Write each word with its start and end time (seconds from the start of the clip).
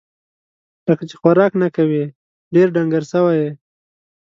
لکه 0.87 1.03
چې 1.09 1.15
خوراک 1.19 1.53
نه 1.61 1.67
کوې، 1.75 2.03
ډېر 2.53 2.67
ډنګر 2.75 3.03
سوی 3.11 3.35
یې 3.43 3.49